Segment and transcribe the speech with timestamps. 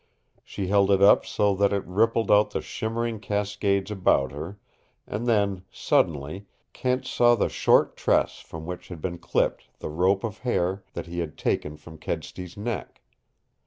[0.43, 4.57] She held it up so that it rippled out in shimmering cascades about her
[5.05, 10.23] and then, suddenly, Kent saw the short tress from which had been clipped the rope
[10.23, 13.01] of hair that he had taken from Kedsty's neck.